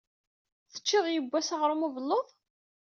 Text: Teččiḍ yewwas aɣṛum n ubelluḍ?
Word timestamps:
Teččiḍ 0.71 1.05
yewwas 1.09 1.49
aɣṛum 1.55 1.81
n 1.83 1.85
ubelluḍ? 1.87 2.27